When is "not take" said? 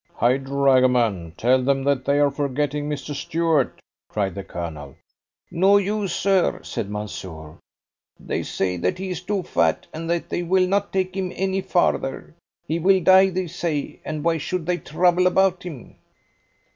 10.67-11.15